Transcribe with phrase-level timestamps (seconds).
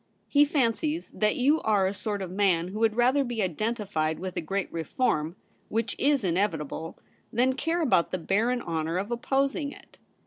[0.27, 4.35] He fancies that you are a sort of man who would rather be identified with
[4.35, 5.35] a great reform,
[5.69, 6.97] which is inevitable,
[7.31, 9.99] than care about the barren honour of opposing it.